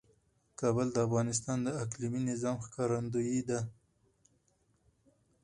[0.59, 3.59] کابل د افغانستان د اقلیمي نظام ښکارندوی ده.